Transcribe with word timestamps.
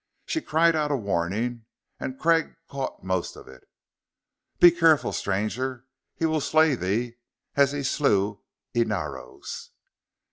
She 0.25 0.41
cried 0.41 0.75
out 0.75 0.89
a 0.89 0.95
warning, 0.95 1.65
and 1.99 2.17
Craig 2.17 2.55
caught 2.67 3.03
most 3.03 3.35
of 3.35 3.47
it. 3.47 3.69
"Be 4.59 4.71
careful, 4.71 5.13
Stranger! 5.13 5.85
He 6.15 6.25
will 6.25 6.41
slay 6.41 6.73
thee 6.73 7.17
as 7.55 7.71
he 7.71 7.83
slew 7.83 8.41
Inaros!" 8.73 9.69